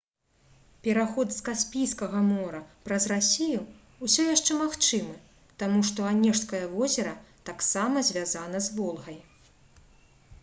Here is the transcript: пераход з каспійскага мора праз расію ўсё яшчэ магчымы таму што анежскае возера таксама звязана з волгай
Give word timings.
пераход 0.85 1.33
з 1.33 1.41
каспійскага 1.47 2.21
мора 2.29 2.61
праз 2.87 3.03
расію 3.11 3.59
ўсё 4.07 4.25
яшчэ 4.35 4.57
магчымы 4.61 5.19
таму 5.63 5.83
што 5.89 6.07
анежскае 6.13 6.61
возера 6.73 7.11
таксама 7.51 8.03
звязана 8.09 8.63
з 8.69 8.73
волгай 8.79 9.19